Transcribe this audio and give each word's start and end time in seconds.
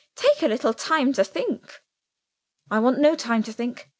Take 0.15 0.41
a 0.41 0.47
little 0.47 0.73
time 0.73 1.13
to 1.13 1.23
think." 1.23 1.79
"I 2.71 2.79
want 2.79 2.97
no 2.97 3.15
time 3.15 3.43
to 3.43 3.53
think. 3.53 3.87